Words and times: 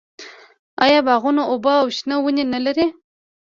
آیا 0.85 0.99
باغونه 1.07 1.41
اوبه 1.51 1.73
او 1.81 1.87
شنه 1.97 2.15
ونې 2.21 2.43
نلري؟ 2.53 2.85